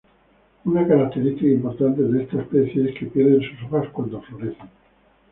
[0.65, 4.67] Una característica importante de esta especie, es que pierden sus hojas cuando florecen.